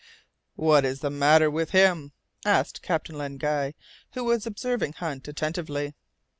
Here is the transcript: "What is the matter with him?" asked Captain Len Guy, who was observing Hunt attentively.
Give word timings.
"What 0.55 0.83
is 0.83 1.01
the 1.01 1.11
matter 1.11 1.51
with 1.51 1.69
him?" 1.73 2.11
asked 2.43 2.81
Captain 2.81 3.15
Len 3.19 3.37
Guy, 3.37 3.75
who 4.15 4.23
was 4.23 4.47
observing 4.47 4.93
Hunt 4.93 5.27
attentively. 5.27 5.93